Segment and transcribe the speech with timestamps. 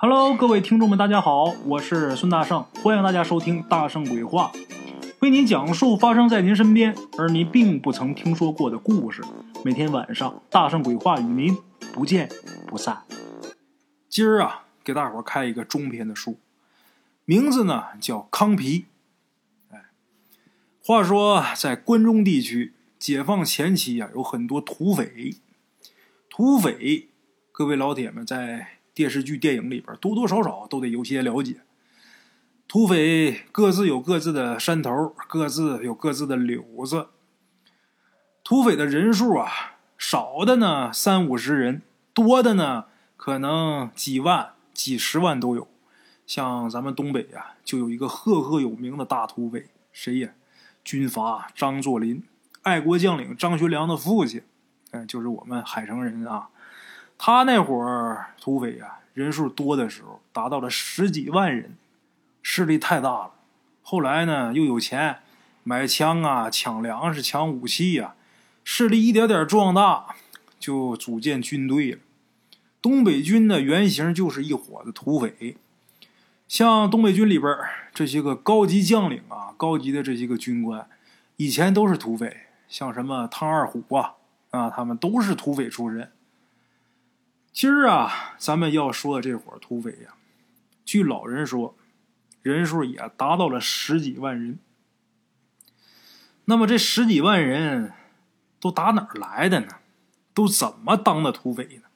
[0.00, 4.52] Hello，各位听众们，大家好，我是孙大圣，欢迎大家收听《大圣鬼话》，
[5.18, 9.24] 为您讲述发生在您身边而您并不曾听说过的故事。
[9.64, 11.58] 每天晚上，《大圣鬼话》与您
[11.92, 12.28] 不见
[12.64, 13.02] 不散。
[14.08, 16.38] 今儿啊，给大伙开一个中篇的书，
[17.24, 18.84] 名字呢叫《康皮》。
[19.74, 19.86] 哎，
[20.80, 25.34] 话说在关中地区，解放前期啊，有很多土匪。
[26.30, 27.08] 土匪，
[27.50, 28.77] 各位老铁们在。
[28.98, 31.60] 电视剧、电影里边多多少少都得有些了解。
[32.66, 37.06] 土匪各自有各自的山头，各自有各自的柳子。
[38.42, 41.82] 土匪的人数啊，少的呢三五十人，
[42.12, 42.86] 多的呢
[43.16, 45.68] 可能几万、几十万都有。
[46.26, 50.30] 像咱们东北呀，就有一个赫赫有名的大土匪，谁呀？
[50.82, 52.24] 军阀张作霖，
[52.62, 54.42] 爱国将领张学良的父亲，
[54.90, 56.48] 嗯，就是我们海城人啊。
[57.18, 61.76] 他那会儿土匪呀，人数多的时候达到了十几万人，
[62.42, 63.32] 势力太大了。
[63.82, 65.18] 后来呢，又有钱
[65.64, 68.14] 买枪啊、抢粮食、抢武器呀，
[68.62, 70.14] 势力一点点壮大，
[70.60, 71.98] 就组建军队了。
[72.80, 75.56] 东北军的原型就是一伙子土匪，
[76.46, 77.52] 像东北军里边
[77.92, 80.88] 这些个高级将领啊、高级的这些个军官，
[81.36, 84.14] 以前都是土匪，像什么汤二虎啊
[84.50, 86.12] 啊，他们都是土匪出身。
[87.58, 90.14] 今儿啊，咱们要说的这伙土匪呀，
[90.84, 91.74] 据老人说，
[92.40, 94.60] 人数也达到了十几万人。
[96.44, 97.94] 那么这十几万人
[98.60, 99.66] 都打哪儿来的呢？
[100.32, 101.88] 都怎么当的土匪呢？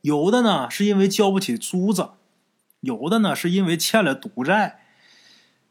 [0.00, 2.10] 有的呢是因为交不起租子，
[2.80, 4.82] 有的呢是因为欠了赌债，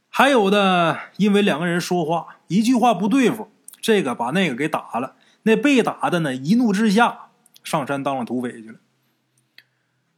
[0.08, 3.52] 还有的因为两个人说话一句话不对付，
[3.82, 7.26] 这个把那个给打了，那被打的呢一怒之下。
[7.70, 8.80] 上山当了土匪去了，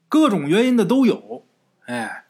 [0.07, 1.45] 各种原因的都有。
[1.85, 2.23] 哎，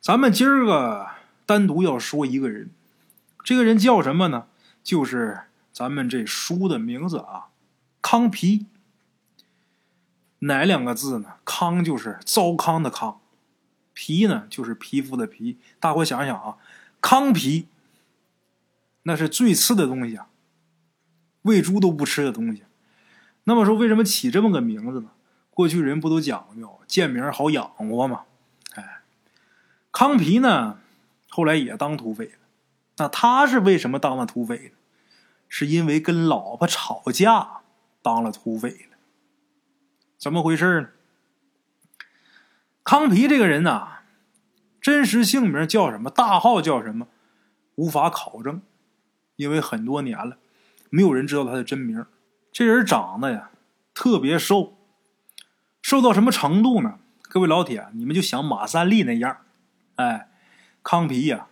[0.00, 1.08] 咱们今儿个
[1.44, 2.70] 单独要说一个人，
[3.42, 4.46] 这个人叫什么呢？
[4.84, 5.40] 就是
[5.72, 7.48] 咱们这书的名字啊，
[8.00, 8.66] 康皮。
[10.38, 11.34] 哪两个字呢？
[11.44, 13.18] 康就是糟糠的糠，
[13.92, 15.58] 皮呢就是皮肤的皮。
[15.80, 16.58] 大伙想想啊，
[17.00, 17.66] 糠皮
[19.02, 20.28] 那是最次的东西啊，
[21.42, 22.62] 喂猪都不吃的东西。
[23.44, 25.10] 那么说，为什么起这么个名字呢？
[25.50, 28.24] 过去人不都讲究见名好养活吗？
[28.74, 29.02] 哎，
[29.90, 30.78] 康皮呢，
[31.28, 32.32] 后来也当土匪了。
[32.96, 34.70] 那他是为什么当了土匪呢？
[35.48, 37.60] 是因为跟老婆吵架
[38.00, 38.96] 当了土匪了。
[40.16, 40.88] 怎么回事呢？
[42.84, 44.02] 康皮这个人呐，
[44.80, 46.08] 真实姓名叫什么？
[46.08, 47.08] 大号叫什么？
[47.74, 48.62] 无法考证，
[49.36, 50.38] 因为很多年了，
[50.90, 52.06] 没有人知道他的真名。
[52.52, 53.50] 这人长得呀
[53.94, 54.76] 特别瘦，
[55.80, 56.98] 瘦到什么程度呢？
[57.22, 59.38] 各位老铁，你们就想马三立那样，
[59.94, 60.28] 哎，
[60.82, 61.46] 康皮呀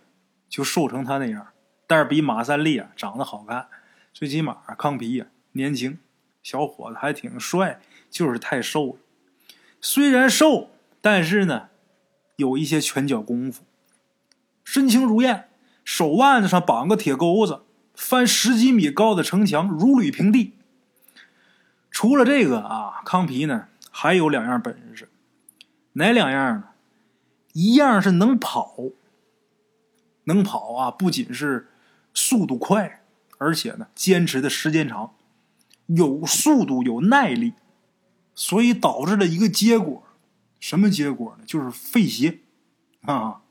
[0.47, 1.47] 就瘦成他那样，
[1.87, 3.65] 但是比马三立啊长得好看，
[4.13, 5.97] 最起码康皮呀年轻，
[6.43, 7.79] 小伙子还挺帅，
[8.11, 8.95] 就是太瘦了。
[9.81, 10.69] 虽然瘦，
[11.01, 11.69] 但是呢
[12.35, 13.63] 有一些拳脚功夫，
[14.63, 15.49] 身轻如燕，
[15.83, 17.63] 手腕子上绑个铁钩子，
[17.95, 20.53] 翻十几米高的城墙如履平地。
[22.01, 25.07] 除了这个啊，康皮呢还有两样本事，
[25.93, 26.69] 哪两样呢？
[27.53, 28.75] 一样是能跑，
[30.23, 31.67] 能跑啊，不仅是
[32.11, 33.03] 速度快，
[33.37, 35.13] 而且呢坚持的时间长，
[35.85, 37.53] 有速度有耐力，
[38.33, 40.01] 所以导致了一个结果，
[40.59, 41.43] 什么结果呢？
[41.45, 42.39] 就是费鞋
[43.01, 43.41] 啊！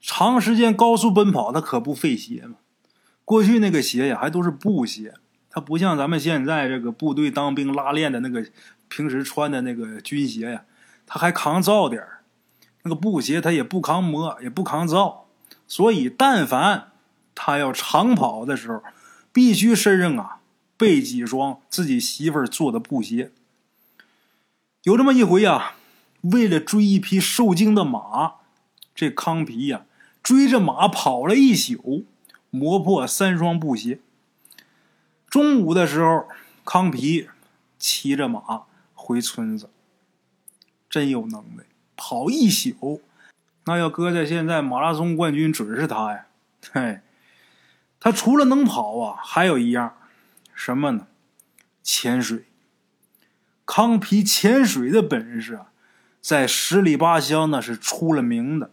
[0.00, 2.56] 长时间高速奔跑，它可不费鞋嘛。
[3.26, 5.12] 过去那个鞋呀，还都是布鞋。
[5.58, 8.46] 它不像咱们现在这个部队当兵拉练的那个
[8.86, 10.62] 平时穿的那个军鞋呀，
[11.04, 12.00] 它还抗造点
[12.84, 15.26] 那个布鞋它也不抗磨，也不抗造，
[15.66, 16.92] 所以但凡
[17.34, 18.84] 他要长跑的时候，
[19.32, 20.38] 必须身上啊
[20.76, 23.32] 备几双自己媳妇儿做的布鞋。
[24.84, 25.74] 有这么一回啊，
[26.20, 28.34] 为了追一匹受惊的马，
[28.94, 29.86] 这康皮呀
[30.22, 32.04] 追着马跑了一宿，
[32.50, 33.98] 磨破三双布鞋。
[35.30, 36.26] 中午的时候，
[36.64, 37.28] 康皮
[37.78, 38.62] 骑着马
[38.94, 39.68] 回村子，
[40.88, 41.64] 真有能耐，
[41.96, 43.02] 跑一宿。
[43.64, 46.26] 那要搁在现在，马拉松冠军准是他呀！
[46.72, 47.00] 嘿，
[48.00, 49.94] 他除了能跑啊，还有一样，
[50.54, 51.06] 什么呢？
[51.82, 52.46] 潜水。
[53.66, 55.66] 康皮潜水的本事啊，
[56.22, 58.70] 在十里八乡那是出了名的。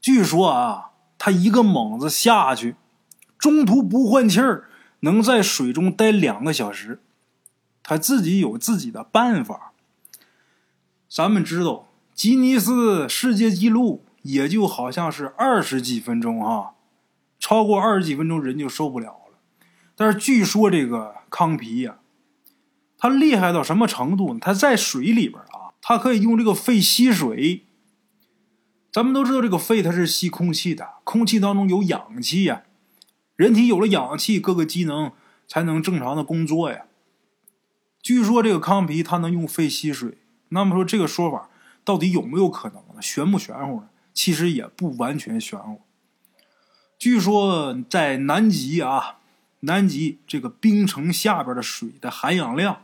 [0.00, 2.76] 据说啊，他一个猛子下去，
[3.38, 4.67] 中途不换气儿。
[5.00, 7.00] 能在水中待两个小时，
[7.82, 9.72] 他自己有自己的办法。
[11.08, 16.72] 咱们知道吉尼斯世界纪录也就好像是二十几分钟啊，
[17.38, 19.38] 超过二十几分钟人就受不了了。
[19.94, 21.98] 但是据说这个康皮呀，
[22.98, 24.40] 他厉害到什么程度呢？
[24.40, 27.64] 他在水里边啊，他可以用这个肺吸水。
[28.90, 32.64] 咱们都知道这个肺它是吸空气的，空气当中有氧气呀，
[33.38, 35.12] 人体有了氧气，各个机能
[35.46, 36.86] 才能正常的工作呀。
[38.02, 40.18] 据说这个康皮它能用肺吸水，
[40.48, 41.48] 那么说这个说法
[41.84, 43.00] 到底有没有可能呢？
[43.00, 43.90] 玄不玄乎呢？
[44.12, 45.82] 其实也不完全玄乎。
[46.98, 49.18] 据说在南极啊，
[49.60, 52.82] 南极这个冰层下边的水的含氧量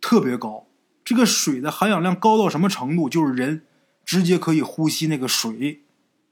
[0.00, 0.66] 特别高，
[1.04, 3.06] 这个水的含氧量高到什么程度？
[3.10, 3.66] 就是人。
[4.04, 5.82] 直接可以呼吸那个水，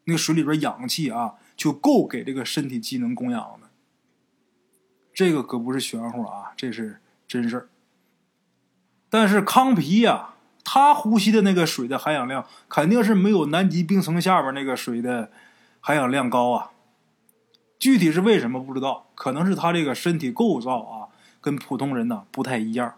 [0.04, 3.68] 那个水里边氧气啊，就够给这个身体机能供养的。
[5.12, 7.68] 这个可不是玄乎啊，这是真事儿。
[9.10, 15.30] 但是康皮呀，他呼吸的那个水的含氧量肯定是没有南极冰层下边那个水的
[15.80, 16.70] 含氧量高啊。
[17.78, 21.08] 具体是为什么不知道，可能是他这个身体构造啊，
[21.42, 22.94] 跟普通人呢不太一样，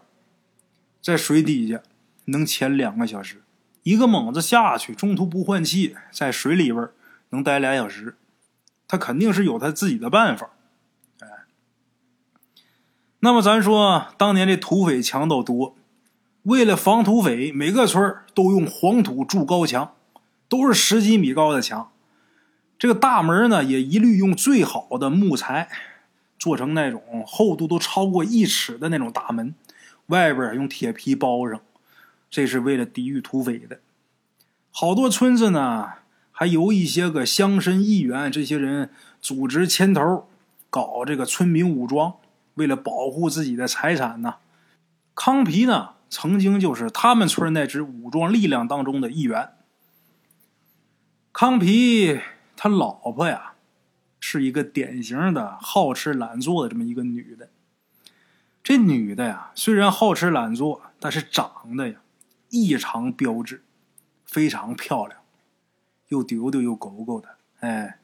[1.01, 1.81] 在水底下
[2.25, 3.43] 能潜两个小时。
[3.81, 6.87] 一个猛子下去，中途不换气，在水里边
[7.31, 8.15] 能待俩小时，
[8.93, 10.51] 他肯定是有他自己的办法。
[11.19, 11.27] 哎，
[13.21, 15.75] 那么咱说，当年这土匪强盗多，
[16.43, 19.95] 为了防土匪，每个村都用黄土筑高墙，
[20.47, 21.91] 都是十几米高的墙。
[22.77, 25.69] 这个大门呢，也一律用最好的木材
[26.37, 29.55] 做成那种厚度都超过一尺的那种大门，
[30.05, 31.59] 外边用铁皮包上。
[32.29, 33.79] 这是为了抵御土匪的，
[34.69, 35.93] 好多村子呢，
[36.43, 38.89] 还由一些个乡绅议员这些人
[39.21, 40.27] 组织牵头，
[40.69, 42.15] 搞这个村民武装，
[42.55, 44.35] 为了保护自己的财产呢。
[45.15, 49.51] 康皮呢，曾经就是他们村那支武装力量当中的一员。
[51.31, 52.19] 康皮
[52.57, 53.53] 他老婆呀，
[54.19, 57.51] 是一个典型的好吃懒做的这么一个女的。
[58.61, 62.01] 这女的呀，虽然好吃懒做，但是长得呀。
[62.49, 63.63] 异常标致，
[64.25, 65.21] 非常漂亮，
[66.13, 67.29] 又丢丢又狗狗的，
[67.59, 67.97] 哎，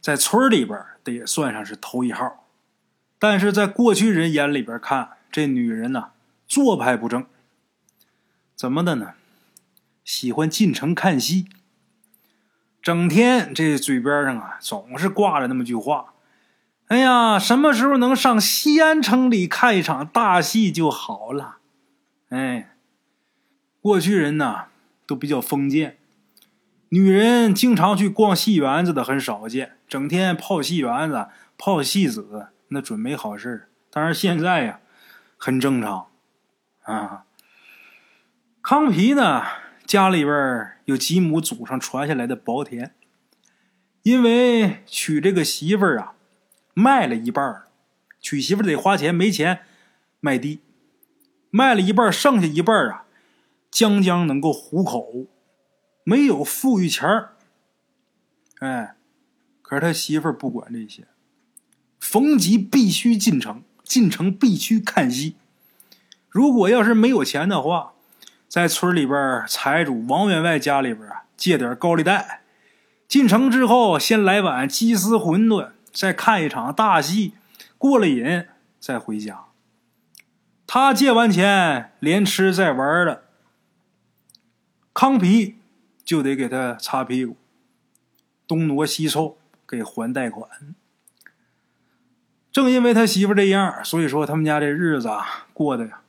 [0.00, 2.48] 在村里边得也算上是头一号。
[3.18, 6.12] 但是在过去人眼里边看，这女人呐，
[6.48, 7.26] 做派不正。
[8.56, 9.12] 怎么的呢？
[10.02, 11.46] 喜欢进城看戏，
[12.80, 16.14] 整天这嘴边上啊，总是挂着那么句话
[16.88, 21.58] ：“哎呀，什么时候能上西安城里看一场大戏就好了。”
[22.30, 22.68] 哎。
[23.82, 24.66] 过去人呐
[25.06, 25.96] 都比较封建，
[26.92, 34.80] 女人经常去逛戏园子的很少见，整天泡戏园子、泡戏子，那准没好事但是现在呀，
[35.36, 36.08] 很正常
[36.82, 37.24] 啊。
[38.60, 39.44] 康皮呢
[39.86, 42.92] 家里边有几亩祖上传下来的薄田，
[44.02, 46.14] 因为娶这个媳妇儿啊，
[46.74, 47.62] 卖了一半
[48.20, 49.60] 娶媳妇得花钱，没钱
[50.18, 50.60] 卖地，
[51.50, 53.04] 卖了一半剩下一半啊。
[53.70, 55.26] 将将能够糊口，
[56.04, 57.36] 没有富裕钱儿。
[58.60, 58.96] 哎，
[59.62, 61.06] 可是他媳妇儿不管这些，
[61.98, 65.36] 逢集必须进城，进城必须看戏。
[66.28, 67.94] 如果要是没有钱的话，
[68.48, 72.42] 在村里边财主王员外家里边啊借点高利贷，
[73.08, 77.34] 进城之后先来碗鸡丝馄饨，再看一场大戏，
[77.78, 78.46] 过了瘾
[78.78, 79.46] 再回家。
[80.66, 83.24] 他借完钱连吃再玩的。
[84.92, 85.59] 康皮
[86.10, 87.36] 就得给他擦屁股，
[88.48, 90.74] 东挪西凑给还贷款。
[92.50, 96.00] 正因为他媳妇这样，所以说他们家这日子啊过得呀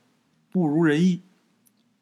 [0.50, 1.22] 不如人意。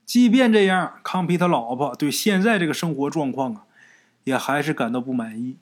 [0.06, 3.64] 即便这样，康皮他老婆对现在这个生活状况啊，
[4.24, 5.58] 也还是感到不满意，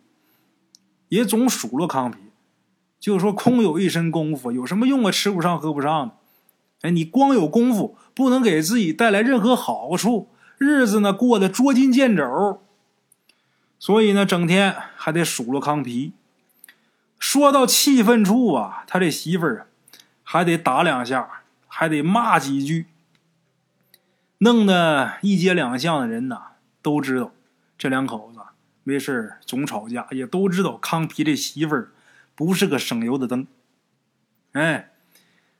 [1.09, 2.19] 也总数落康皮，
[3.01, 5.11] 就说空有一身功夫有什么用啊？
[5.11, 6.15] 吃不上喝不上的。
[6.83, 10.29] 哎，你光有功夫，不能给自己带来任何好处。
[10.59, 12.63] 日子呢过得捉襟见肘，
[13.79, 16.13] 所以呢整天还得数落康皮。
[17.19, 19.69] 说到气愤处啊，他这媳妇儿
[20.23, 22.87] 还得打两下，还得骂几句，
[24.39, 27.33] 弄得一街两巷的人呐都知道
[27.77, 28.41] 这两口子
[28.85, 31.91] 没事总吵架，也都知道康皮这媳妇儿
[32.35, 33.47] 不是个省油的灯。
[34.53, 34.91] 哎，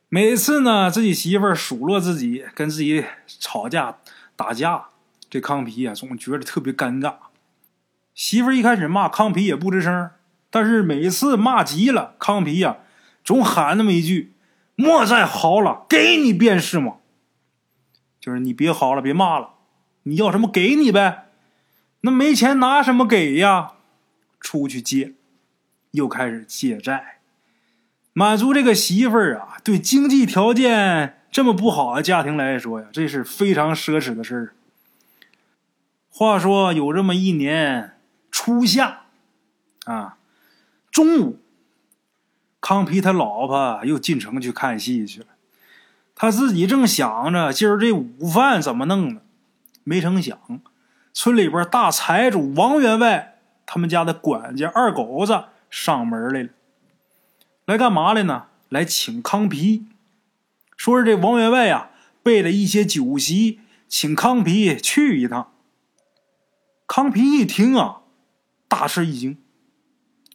[0.09, 3.97] 每次呢自己媳妇儿数落自己，跟自己吵架。
[4.39, 4.85] 打架，
[5.29, 7.15] 这康皮呀总觉得特别尴尬。
[8.15, 10.11] 媳妇一开始骂康皮也不吱声，
[10.49, 12.77] 但是每次骂急了，康皮呀
[13.21, 14.31] 总喊那么一句
[14.75, 16.99] ：“莫再嚎了，给你便是嘛。”
[18.21, 19.55] 就是你别嚎了，别骂了，
[20.03, 21.25] 你要什么给你呗。
[22.01, 23.73] 那没钱拿什么给呀？
[24.39, 25.15] 出去借，
[25.91, 27.19] 又开始借债，
[28.13, 29.57] 满足这个媳妇儿啊。
[29.65, 34.53] 对经济条件这么不好的家庭来说呀，这是非常奢侈的事儿。
[36.09, 37.97] 话说有这么一年
[38.31, 39.01] 初夏，
[39.85, 40.17] 啊，
[40.91, 41.39] 中午，
[42.59, 45.27] 康皮他老婆又进城去看戏去了。
[46.15, 49.21] 他自己正想着今儿这午饭怎么弄呢，
[49.83, 50.37] 没成想。
[51.13, 56.49] 村里边大财主王员外，他们家的管家二狗子上门来了，
[57.65, 58.47] 来干嘛来呢？
[58.69, 59.85] 来请康皮，
[60.79, 61.89] 说是这王员外呀
[62.23, 63.59] 备了一些酒席，
[63.89, 65.51] 请康皮去一趟。
[66.87, 68.03] 康皮一听啊，
[68.69, 69.37] 大吃一惊，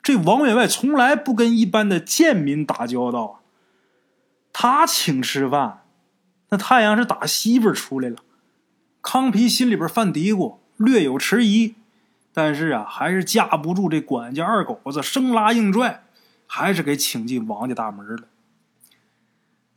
[0.03, 3.35] 这王员外从来不跟一般的贱民打交道啊，
[4.53, 5.85] 他请吃饭，
[6.51, 8.17] 那太阳是打西边出来了。
[9.01, 10.59] 康皮心里边犯嘀咕。
[10.77, 11.77] 略有迟疑，
[12.35, 16.05] 但是啊，还是架不住这管家二狗子生拉硬拽，
[16.47, 18.25] 还是给请进王家大门了。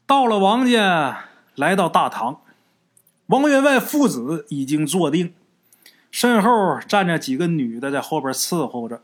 [0.08, 2.40] 到了王家，来到大堂，
[3.26, 5.34] 王员外父子已经坐定，
[6.10, 9.04] 身后站着几个女的在后边伺候着。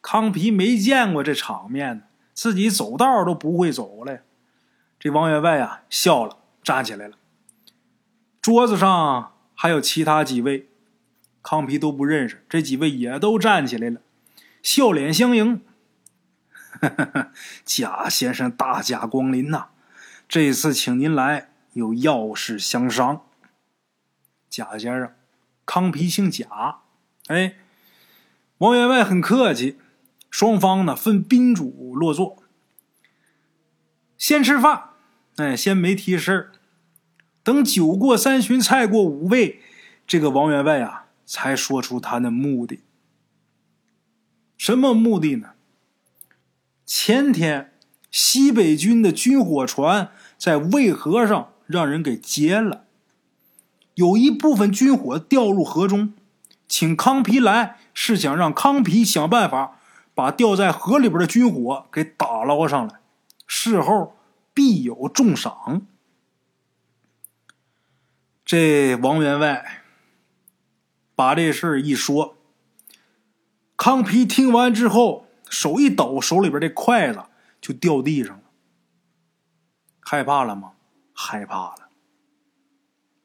[0.00, 4.20] 康皮没见过这场面，自己走道都不会走了。
[4.98, 7.16] 这王员外啊，笑了，站起来了。
[8.40, 10.70] 桌子上还有其他几位。
[11.42, 14.00] 康皮都不认识，这几位也都站起来了，
[14.62, 15.60] 笑脸相迎。
[17.66, 19.66] 贾先生大驾光临呐！
[20.32, 23.26] 这次请您来，有要事相商。
[24.48, 25.12] 贾先生，
[25.66, 26.78] 康皮姓贾。
[27.26, 27.56] 哎，
[28.56, 29.78] 王员外很客气。
[30.30, 32.42] 双方呢分宾主落座，
[34.16, 34.92] 先吃饭。
[35.36, 36.52] 哎，先没提事儿。
[37.42, 39.60] 等酒过三巡，菜过五味，
[40.06, 41.08] 这个王员外啊。
[41.26, 42.80] 才说出他的目的。
[44.56, 45.50] 什么目的呢？
[46.86, 47.74] 前天
[48.10, 50.12] 西北军的军火船
[50.42, 52.82] 在渭河上让人给劫了，
[53.94, 56.14] 有一部分军火掉入河中，
[56.66, 59.78] 请康皮来是想让康皮想办法
[60.16, 62.98] 把掉在河里边的军火给打捞上来，
[63.46, 64.16] 事后
[64.52, 65.82] 必有重赏。
[68.44, 69.78] 这王员外。
[71.14, 72.36] 把这事儿一说，
[73.76, 77.22] 康皮听完之后，手一抖，手里边这筷子
[77.60, 78.41] 就掉地上了。
[80.02, 80.72] 害怕了吗？
[81.14, 81.88] 害怕了。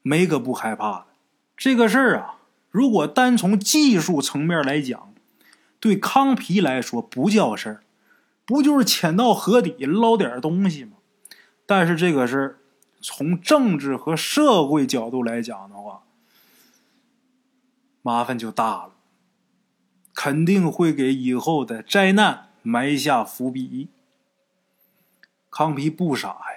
[0.02, 1.06] 没个不害怕的。
[1.58, 2.38] 这个事儿啊，
[2.70, 5.14] 如果单从技术层面来讲，
[5.80, 7.84] 对康皮来说不叫事儿，
[8.46, 10.98] 不就是潜到河底捞点东西吗？
[11.66, 12.60] 但是这个事儿，
[13.02, 16.04] 从政治和社会角度来讲的话，
[18.02, 18.92] 麻烦就大了，
[20.14, 23.90] 肯定会给以后的灾难埋下伏笔。
[25.50, 26.57] 康皮不傻呀，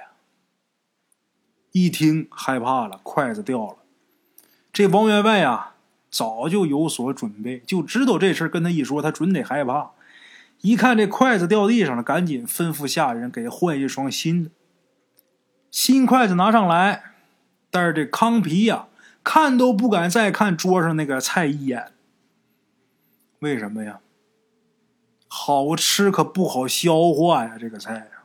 [1.72, 3.76] 一听害怕了，筷子掉了。
[4.72, 5.74] 这王员外啊，
[6.10, 9.90] 早就有所准备，就知道这事跟他一说，他准得害怕。
[10.60, 14.50] 一看这筷子掉地上了，赶紧吩咐下人给换一双新的。
[15.70, 17.12] 新筷子拿上来，
[17.70, 18.86] 但是这康皮呀。
[19.22, 21.92] 看都不敢再看桌上那个菜一眼。
[23.40, 24.00] 为什么呀？
[25.28, 28.24] 好吃可不好消化呀，这个菜呀。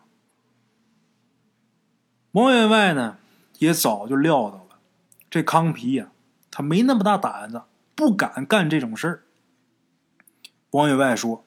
[2.32, 3.18] 王员外呢，
[3.59, 4.79] 也早就料到了，
[5.29, 6.12] 这康皮呀，
[6.51, 7.63] 他没那么大胆子，
[7.95, 9.24] 不敢干这种事儿。
[10.71, 11.45] 王员外说：“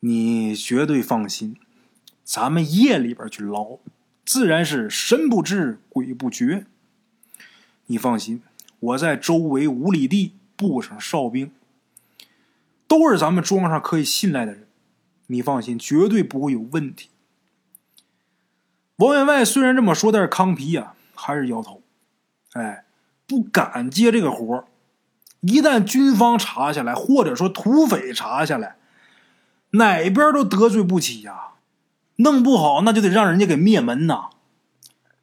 [0.00, 1.56] 你绝对放心，
[2.22, 3.78] 咱们夜里边去捞，
[4.24, 6.66] 自然是神不知鬼不觉。”
[7.86, 8.42] 你放心，
[8.78, 11.50] 我在周围五里地布上哨兵，
[12.86, 14.68] 都是咱们庄上可以信赖的人。
[15.26, 17.08] 你放心，绝对不会有问题。
[18.96, 21.82] 王员外虽然这么说，但是康皮呀还是摇头，
[22.52, 22.84] 哎，
[23.26, 24.64] 不敢接这个活儿
[25.40, 28.76] 一旦军方查下来，或者说土匪查下来，
[29.70, 31.48] 哪边都得罪不起呀。
[32.16, 34.30] 弄不好那就得让人家给灭门呐。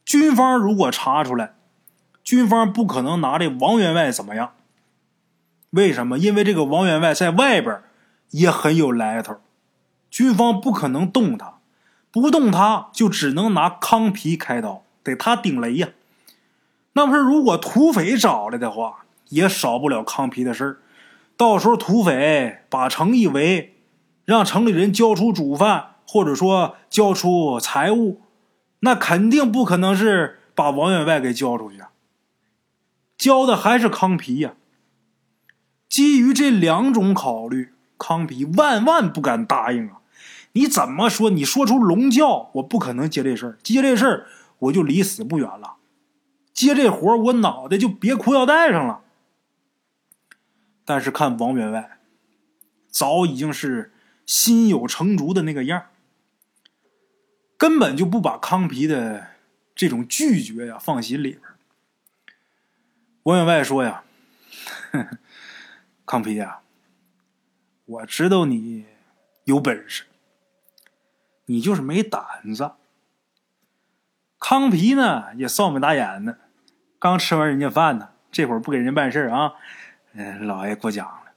[0.04, 1.54] 军方如果查出来，
[2.22, 4.51] 军方不可能拿这王员外怎么样？
[5.70, 6.20] 为什么？
[6.20, 7.82] 因为这个王员外在外边
[8.32, 9.38] 也很有来头，
[10.10, 11.60] 军方不可能动他，
[12.12, 15.89] 不动他就只能拿康皮开刀，得他顶雷呀。
[16.94, 20.77] 那不是如果土匪找来的话，也少不了康皮的事儿。
[21.38, 23.77] 到时候土匪把城一围，
[24.25, 28.22] 让城里人交出主犯，或者说交出财物，
[28.82, 31.91] 那肯定不可能是把王员外给交出去啊。
[33.18, 34.53] 交的还是康皮呀。
[35.88, 40.00] 基于这两种考虑，康皮万万不敢答应啊！
[40.53, 41.29] 你怎么说？
[41.29, 44.27] 你说出龙教，我不可能接这事儿，接这事儿
[44.60, 45.77] 我就离死不远了。
[46.53, 49.01] 接这活我脑袋就别裤腰带上了。
[50.84, 52.00] 但是看王员外，
[52.89, 53.93] 早已经是
[54.25, 55.86] 心有成竹的那个样
[57.58, 59.27] 根本就不把康皮的
[59.74, 61.41] 这种拒绝呀放心里边。
[63.24, 64.03] 王员外说呀
[66.05, 66.60] ：“康皮呀，
[67.86, 68.86] 我知道你
[69.46, 70.05] 有本事，
[71.51, 72.22] 你就是没胆
[72.55, 72.72] 子。”
[74.39, 76.38] 康皮呢也臊眉打眼的，
[76.98, 79.53] 刚吃完人家饭呢，这会儿不给人办事啊。
[80.13, 81.31] 嗯，老爷过奖了。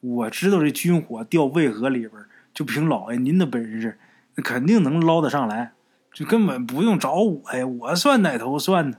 [0.00, 2.12] 我知道这军火掉渭河里边，
[2.54, 3.98] 就凭老爷您的本事，
[4.36, 5.72] 那肯定能捞得上来，
[6.12, 7.66] 就根本不用找我呀。
[7.66, 8.98] 我算哪头算呢？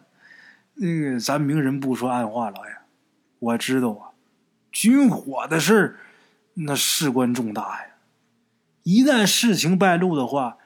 [0.74, 2.72] 那个，咱明人不说暗话，老爷，
[3.40, 4.12] 我知道啊。
[4.72, 5.96] 军火的事儿，
[6.56, 7.88] 那事关重大呀。
[8.88, 10.60] 一旦事情败露的话，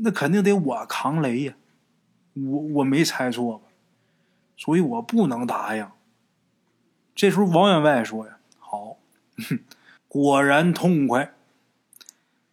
[0.00, 1.54] 那肯定得我扛雷呀。
[2.34, 3.64] 我我没猜错吧？
[4.54, 5.88] 所以我不能答应。
[7.14, 8.98] 这时候，王员外说：“呀，好，
[10.08, 11.32] 果然痛快。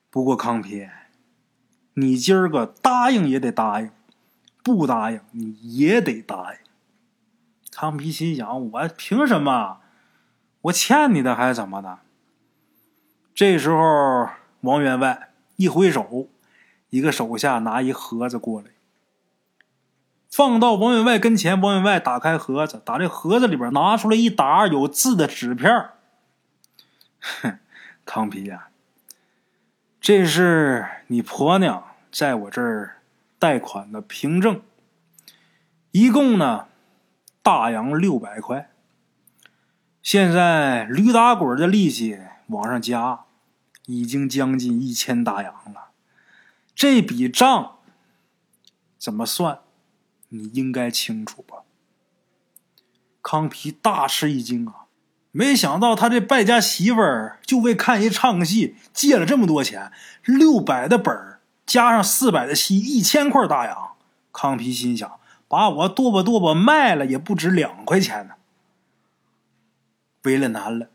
[0.10, 0.88] 不过康皮，
[1.96, 3.92] 你今儿个答应也得答应，
[4.64, 6.60] 不答应你也得答应。”
[7.70, 9.82] 康皮心想：“我凭什么？
[10.62, 12.00] 我欠你的还是怎么的？”
[13.36, 14.30] 这时候，
[14.62, 16.28] 王员外一挥手，
[16.90, 18.68] 一个手下拿一盒子过来。
[20.30, 25.90] 放到王员外跟前，王员外打开盒子，打这盒子里边拿出来一沓有字的纸片
[27.20, 27.58] 哼，
[28.06, 28.70] 康皮呀，
[30.00, 32.98] 这是你婆娘在我这儿
[33.40, 34.62] 贷款的凭证，
[35.92, 36.68] 一共呢
[37.42, 38.70] 大洋六百块。
[40.02, 43.22] 现在驴打滚的利息往上加，
[43.90, 45.90] 已经将近一千大洋了。
[46.76, 47.80] 这笔账
[49.00, 49.62] 怎么算？
[50.30, 51.64] 你应该清楚吧？
[53.24, 54.86] 康皮大吃一惊啊！
[55.32, 59.92] 没想到他这败家媳妇儿就为看一唱戏借了这么多钱，
[60.24, 63.96] 六百的本儿加上四百的戏，一千块大洋。
[64.32, 68.36] 康皮心想：把我剁吧剁吧卖了也不值两块钱呢。
[70.24, 70.90] 为了难了，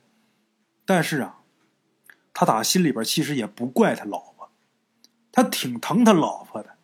[0.85, 1.39] 但是啊，
[2.35, 4.51] 他打心里边其实也不怪他老婆，
[5.33, 6.75] 他挺疼他老婆的。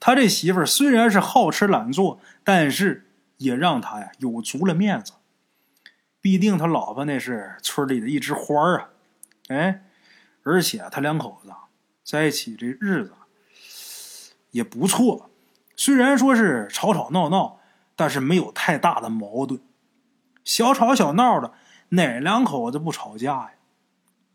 [0.00, 5.14] 他这媳妇儿虽然是好吃懒做，但是也让他呀有足了面子。
[6.20, 8.90] 毕竟他老婆那是村里的一枝花啊，
[9.48, 9.84] 哎，
[10.44, 11.50] 而且他两口子
[12.04, 13.12] 在一起这日子
[14.52, 15.28] 也不错。
[15.76, 17.60] 虽然说是吵吵闹闹，
[17.96, 19.60] 但是没有太大的矛盾。
[20.44, 21.52] 小吵小闹的，
[21.90, 23.52] 哪两口子不吵架呀？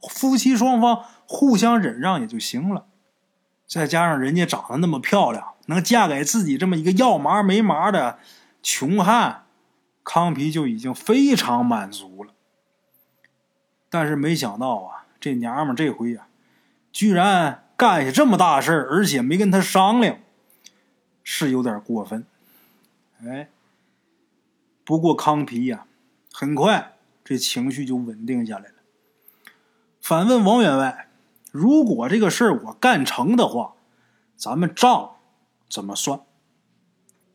[0.09, 2.85] 夫妻双方互相忍让也就行了。
[3.65, 8.19] 再加上人家长得那么漂亮，能嫁给自己这么一个要麻没麻的
[8.61, 9.45] 穷汉，
[10.03, 12.33] 康皮就已经非常满足了。
[13.89, 16.27] 但是没想到啊，这娘们这回啊，
[16.91, 20.19] 居然干下这么大事而且没跟他商量，
[21.23, 22.25] 是有点过分。
[23.25, 23.49] 哎，
[24.83, 25.85] 不过康皮呀，
[26.31, 28.75] 很快这情绪就稳定下来了，
[30.03, 31.07] 反问王员外。
[31.49, 33.75] 如果这个事儿我干成的话，
[34.35, 35.11] 咱们账
[35.69, 36.19] 怎么算？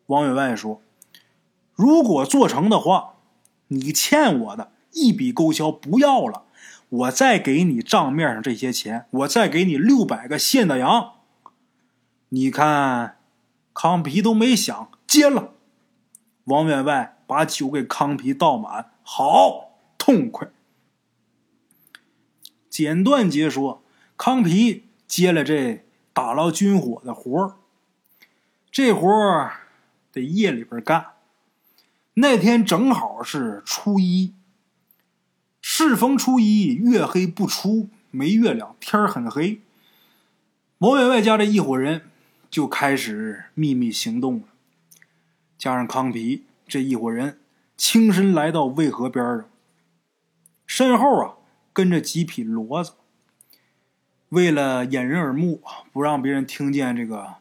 [0.04, 0.82] 王员外说
[1.74, 3.14] ：“如果做成的话，
[3.68, 6.44] 你欠我的一笔勾销，不要了，
[6.90, 11.12] 我再给你账面上这些钱，我再给你六百个现大洋。
[12.28, 13.16] 你看，
[13.72, 15.54] 康皮都没想接了。
[16.44, 20.48] 王员外把酒给康皮倒满，好痛快。
[22.78, 23.82] 简短截说。”
[24.16, 27.56] 康皮接了这打捞军火的活儿，
[28.70, 29.62] 这活儿
[30.12, 31.06] 得夜里边干。
[32.14, 34.32] 那天正好是初一，
[35.60, 39.60] 适逢初一，月黑不出，没月亮，天很黑。
[40.78, 42.02] 王员外家这一伙人
[42.48, 44.46] 就开始秘密行动了，
[45.58, 47.40] 加上康皮这一伙人，
[47.76, 49.44] 轻身来到渭河边上，
[50.64, 51.34] 身后啊
[51.78, 52.94] 跟着几匹骡子。
[54.30, 55.62] 为了掩人耳目，
[55.92, 57.36] 不让别人听见这个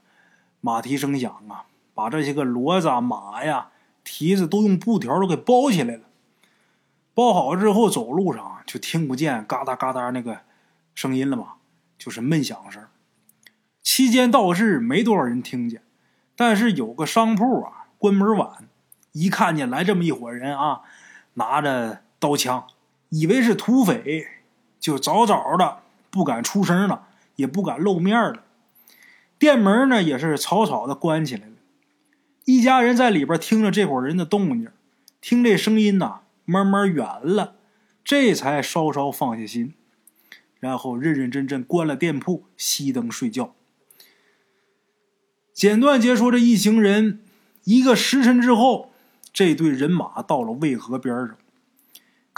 [0.62, 3.70] 马蹄声响啊，把这些个骡子、啊马呀、
[4.04, 6.04] 蹄子都用布条都给包起来了。
[7.16, 10.42] 包好之后，走路上就听不见嘎哒嘎哒那个
[10.94, 11.54] 声音了嘛，
[11.98, 12.86] 就是闷响声。
[13.82, 15.82] 期间倒是没多少人听见，
[16.36, 18.70] 但是有个商铺啊，关门晚，
[19.14, 20.82] 一看见来这么一伙人啊，
[21.34, 22.68] 拿着刀枪，
[23.10, 24.28] 以为是土匪，
[24.80, 28.44] 就早早的不敢出声了，也不敢露面了。
[29.40, 31.54] 店门呢也是草草的关起来了。
[32.46, 34.70] 一家人在里边听着这伙人的动静，
[35.22, 37.56] 听这声音呐，慢慢远了，
[38.04, 39.74] 这才稍稍放下心，
[40.60, 43.54] 然后认认真真关了店铺，熄灯睡觉。
[45.54, 47.20] 简短结束这一行人，
[47.64, 48.92] 一个时辰之后，
[49.34, 51.36] 这队人马到了渭河边上。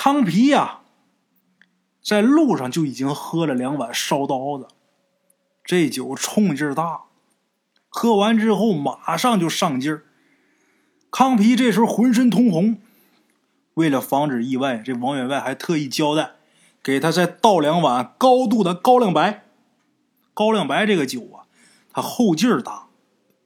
[0.01, 0.79] 康皮呀，
[2.01, 4.69] 在路上就已经喝了两碗烧刀子，
[5.61, 7.01] 这酒冲劲儿大，
[7.89, 10.05] 喝完之后马上就上劲儿。
[11.11, 12.79] 康皮这时候浑身通红，
[13.73, 16.35] 为了防止意外，这王员外还特意交代，
[16.81, 19.43] 给他再倒两碗高度的高粱白。
[20.33, 21.43] 高粱白这个酒啊，
[21.91, 22.87] 它后劲儿大。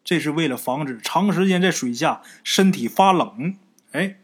[0.04, 3.56] 这是为了防止长时间在水下身体发冷。
[3.94, 4.20] 哎，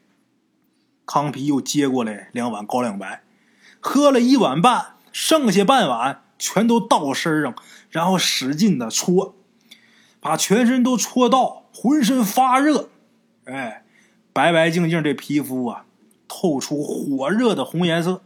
[1.12, 3.24] 康皮又接过来两碗高粱白，
[3.80, 7.56] 喝了一碗半，剩下半碗全都倒身上，
[7.90, 9.34] 然后使劲的搓，
[10.20, 12.90] 把全身都搓到浑身发热。
[13.46, 13.84] 哎，
[14.32, 15.86] 白白净净这皮肤啊，
[16.28, 18.22] 透出火热的红颜色。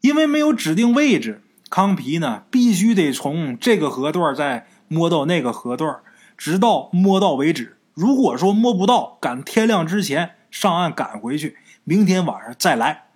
[0.00, 4.66] 因为没有指定位置，康皮呢必须得从这个河段再。
[4.92, 6.00] 摸到那个河段，
[6.36, 7.76] 直到摸到为止。
[7.94, 13.08] 如果说摸不到，赶天亮之前上岸赶回去，明天晚上再来。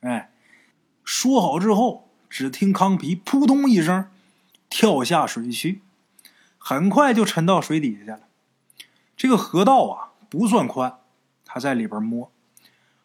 [0.00, 0.30] 哎，
[1.04, 4.08] 说好之后，只听康皮扑通一声
[4.68, 5.80] 跳下水去，
[6.58, 8.22] 很快就沉到水底下了。
[9.16, 10.98] 这个河道啊不算宽，
[11.44, 12.30] 他在里边摸，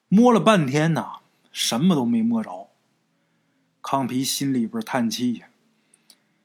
[0.10, 1.20] 摸了半天呐，
[1.52, 2.70] 什么都没摸着。
[3.82, 5.48] 康皮心里边叹气呀，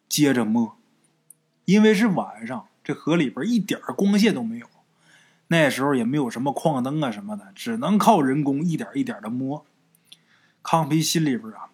[0.08, 0.76] 接着摸。
[1.64, 4.68] 因为是晚上，这河里边一点光线都没有。
[5.48, 9.64] 那时候也没有什么矿灯啊什么的，只能靠人工一点一点的摸。
[10.62, 11.70] 康皮心里边啊，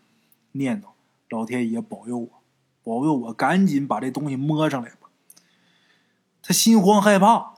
[0.53, 0.89] 念叨：
[1.31, 2.43] 老天爷保佑我，
[2.85, 5.09] 保佑我赶紧把这东西摸上来吧。
[6.43, 7.55] 他心慌害怕，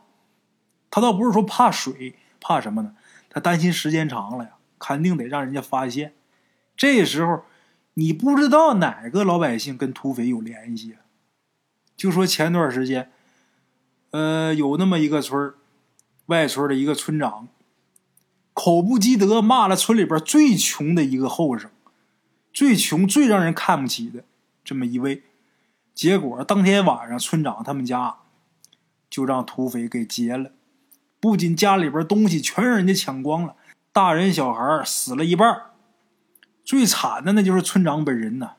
[0.90, 2.94] 他倒不是说怕水，怕什么呢？
[3.28, 6.14] 他担心时间长了呀，肯定得让人家发现。
[6.76, 7.42] 这时候，
[7.94, 10.96] 你不知道哪个老百姓跟土匪有联系。
[11.96, 13.10] 就说前段时间，
[14.10, 15.54] 呃，有那么一个村
[16.26, 17.48] 外村的一个村长，
[18.52, 21.70] 口不积德，骂了村里边最穷的一个后生，
[22.52, 24.24] 最穷、最让人看不起的
[24.64, 25.22] 这么一位。
[25.94, 28.16] 结果当天晚上，村长他们家
[29.08, 30.50] 就让土匪给劫了，
[31.20, 33.56] 不仅家里边东西全让人家抢光了，
[33.92, 35.70] 大人小孩死了一半，
[36.64, 38.52] 最惨的那就是村长本人呐，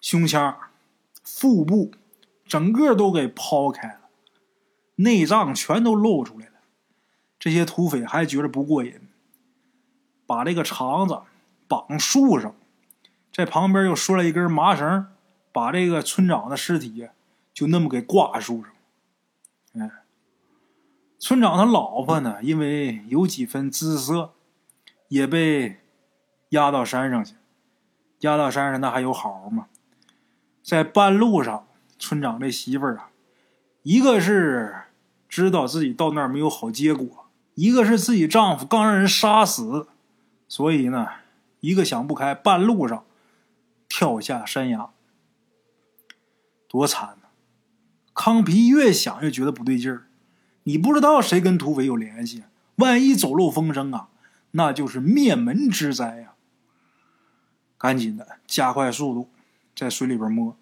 [0.00, 0.56] 胸腔、
[1.22, 1.92] 腹部。
[2.46, 4.08] 整个都给抛开了，
[4.94, 6.52] 内脏全都露出来了。
[7.38, 9.00] 这些土匪还觉得不过瘾，
[10.26, 11.20] 把这个肠子
[11.66, 12.54] 绑树上，
[13.32, 15.06] 在旁边又拴了一根麻绳，
[15.52, 17.08] 把这个村长的尸体
[17.54, 18.72] 就那么给挂树上。
[19.80, 19.90] 哎，
[21.18, 24.32] 村长他老婆呢，因为有几分姿色，
[25.08, 25.80] 也被
[26.50, 27.34] 押到山上去。
[28.20, 29.68] 押到山上那还有好吗？
[30.62, 31.64] 在半路上。
[32.00, 33.10] 村长这媳妇儿啊，
[33.82, 34.82] 一个是
[35.28, 37.27] 知道自己到那儿没有好结果，
[37.58, 39.88] 一个是自己丈夫刚让人杀死，
[40.46, 41.08] 所以呢，
[41.58, 43.04] 一个想不开，半路上
[43.88, 44.90] 跳下山崖，
[46.68, 47.30] 多惨呐！
[48.14, 50.06] 康皮越想越觉得不对劲儿，
[50.62, 52.44] 你不知道谁跟土匪有联系，
[52.76, 54.06] 万一走漏风声啊，
[54.52, 56.34] 那就是灭门之灾呀！
[57.76, 59.30] 赶紧的，加快速度，
[59.74, 60.56] 在水里边摸。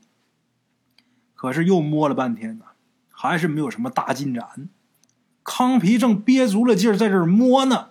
[1.34, 2.64] 可是又摸了半天呢，
[3.10, 4.70] 还是没有什么大进展。
[5.48, 7.90] 康皮正憋足了劲儿在这儿摸呢，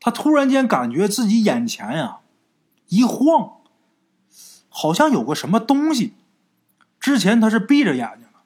[0.00, 2.20] 他突然间感觉自己眼前呀
[2.88, 3.58] 一晃，
[4.70, 6.14] 好像有个什么东西。
[6.98, 8.38] 之前他是闭着眼睛的，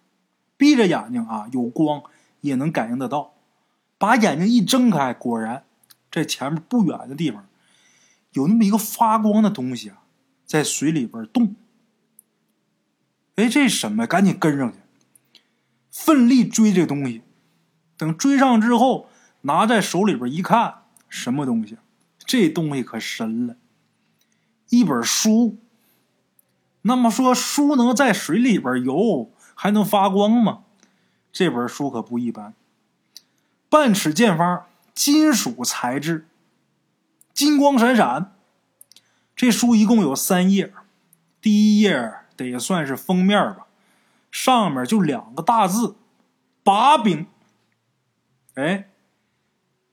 [0.56, 2.02] 闭着眼睛啊有光
[2.40, 3.32] 也能感应得到，
[3.96, 5.64] 把眼睛一睁开，果然
[6.10, 7.46] 在前面不远的地方
[8.32, 10.02] 有那么一个发光的东西啊，
[10.44, 11.54] 在水里边动。
[13.36, 14.04] 哎，这什么？
[14.04, 14.78] 赶紧跟上去，
[15.92, 17.22] 奋力追这东西。
[18.02, 19.08] 等追上之后，
[19.42, 21.78] 拿在手里边一看，什么东西？
[22.18, 23.54] 这东西可神了，
[24.70, 25.56] 一本书。
[26.80, 30.64] 那么说，书能在水里边游，还能发光吗？
[31.32, 32.54] 这本书可不一般，
[33.68, 36.26] 半尺见方，金属材质，
[37.32, 38.32] 金光闪闪。
[39.36, 40.74] 这书一共有三页，
[41.40, 42.14] 第一页。
[42.36, 43.66] 得算是封面吧，
[44.32, 45.94] 上面就两个大字
[46.64, 47.26] “把柄”。
[48.54, 48.90] 哎，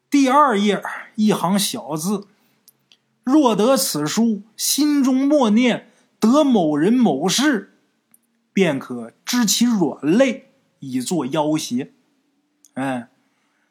[0.09, 0.83] 第二页
[1.15, 2.27] 一行小字
[3.23, 7.77] ：“若得此书，心中默念得某人某事，
[8.51, 11.91] 便可知其软肋，以作要挟。”
[12.75, 13.07] 哎，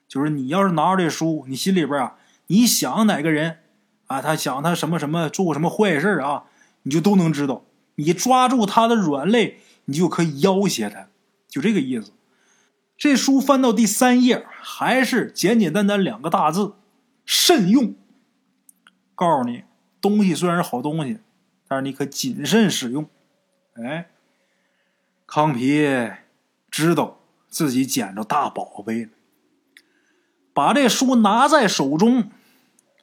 [0.07, 3.59] 就是你要是拿着这书，你心里边啊，你想哪个人
[4.07, 6.45] 啊，他想他什么什么做过什么坏事啊，
[6.83, 7.65] 你就都能知道。
[7.97, 11.09] 你抓住他的软肋，你就可以要挟他，
[11.49, 12.13] 就这个意思。
[12.99, 16.75] 这书翻到第三页，还是简简单单两个大字：
[17.25, 17.95] 慎用。
[19.15, 19.63] 告诉你，
[20.01, 21.21] 东西虽然是好东西，
[21.69, 23.09] 但是你可谨慎使用。
[23.75, 24.09] 哎，
[25.29, 26.11] 康皮
[26.69, 29.11] 知道自己捡着大宝贝了，
[30.53, 32.33] 把这书拿在手中，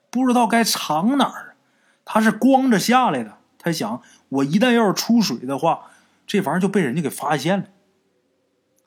[0.10, 1.56] 不知道该藏哪儿。
[2.04, 5.92] 他是光着下来的，他想，我一旦要是出水的话，
[6.28, 7.66] 这玩意儿就被人家给发现了。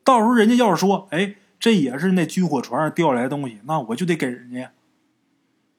[0.08, 4.72] 到时候人家要是说，哎，这也是那军火船上掉下来的东西，那我就得给人家。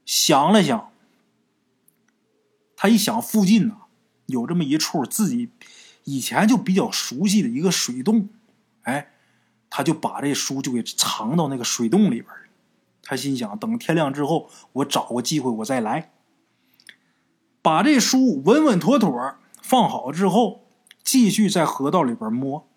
[0.05, 0.91] 想了想，
[2.75, 3.75] 他一想，附近呢
[4.27, 5.49] 有这么一处自己
[6.03, 8.29] 以前就比较熟悉的一个水洞，
[8.83, 9.13] 哎，
[9.67, 12.27] 他就把这书就给藏到那个水洞里边
[13.01, 16.11] 他心想，等天亮之后，我找个机会我再来。
[17.63, 19.09] 把这书稳稳妥妥
[19.59, 20.67] 放好之后，
[21.03, 22.68] 继续在河道里边摸。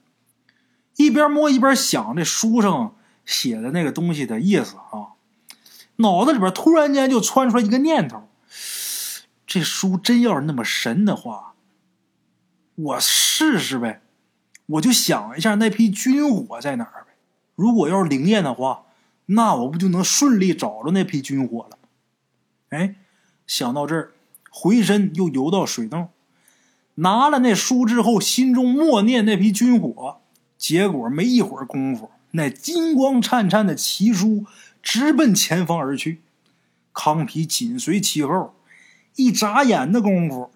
[0.96, 5.14] 一边摸一边想这书上写的那个东西的意思啊，
[5.96, 8.28] 脑子里边突然间就窜出来一个念头：
[9.46, 11.54] 这书真要是那么神的话，
[12.74, 14.02] 我试试呗！
[14.66, 17.14] 我就想一下那批军火在哪儿呗。
[17.54, 18.84] 如果要是灵验的话，
[19.26, 21.88] 那我不就能顺利找着那批军火了吗？
[22.70, 22.94] 哎，
[23.46, 24.12] 想到这儿，
[24.50, 26.08] 回身又游到水洞，
[26.96, 30.21] 拿了那书之后，心中默念那批军火。
[30.62, 34.46] 结果没一会儿功夫，那金光灿灿的奇书
[34.80, 36.22] 直奔前方而去。
[36.92, 38.54] 康皮紧随其后，
[39.16, 40.52] 一眨眼的功夫，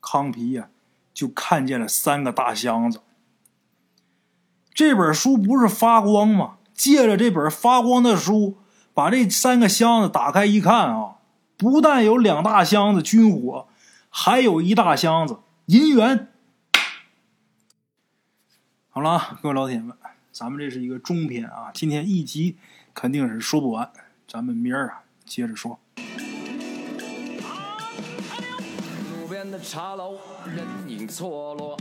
[0.00, 0.70] 康皮呀
[1.12, 3.02] 就看见了三个大箱子。
[4.72, 6.56] 这本书不是发光吗？
[6.72, 8.56] 借着这本发光的书，
[8.94, 11.16] 把这三个箱子打开一看啊，
[11.58, 13.68] 不但有两大箱子军火，
[14.08, 16.31] 还有一大箱子银元。
[18.94, 19.96] 好了啊，各位老铁们，
[20.32, 22.58] 咱们这是一个中篇啊，今天一集
[22.92, 23.90] 肯定是说不完，
[24.28, 25.80] 咱们明儿啊接着说。
[29.50, 31.76] 的茶楼，人影错落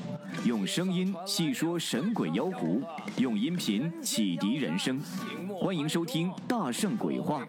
[0.45, 2.81] 用声音细说神鬼妖狐，
[3.17, 4.99] 用音频启迪人生，
[5.63, 7.45] 欢迎收听《大圣鬼话》。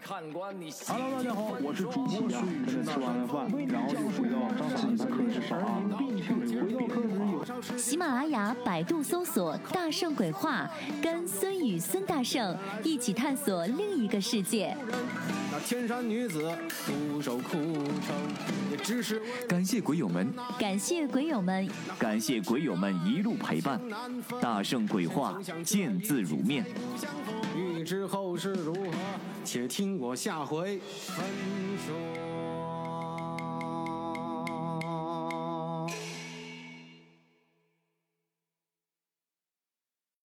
[0.87, 10.69] Hello，大家好，我是主播孙宇，吃完了饭，然后就回到张三的课室上啊，并且回到课室有喜马拉雅、百度搜索“大圣鬼话”，
[11.01, 14.77] 跟孙宇、孙大圣一起探索另一个世界。
[15.51, 18.15] 那天山女子独守空城，
[18.69, 22.93] 也只是感谢鬼友们，感谢鬼友们，感谢鬼友们。
[22.93, 23.79] 们一路陪伴，
[24.41, 26.65] 大圣鬼话，见字如面。
[27.83, 28.91] 欲知后事如何，
[29.43, 31.25] 且听我下回分
[31.85, 32.32] 说。